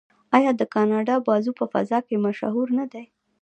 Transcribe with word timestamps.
آیا 0.37 0.51
د 0.59 0.63
کاناډا 0.73 1.15
بازو 1.27 1.51
په 1.59 1.65
فضا 1.73 1.99
کې 2.07 2.23
مشهور 2.25 2.67
نه 2.79 2.85
دی؟ 2.91 3.03